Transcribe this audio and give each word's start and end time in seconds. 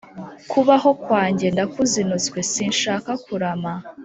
kubaho 0.51 0.89
kwanjye 1.03 1.47
ndakuzinutswe 1.53 2.39
sinshaka 2.51 3.11
kurama 3.25 3.73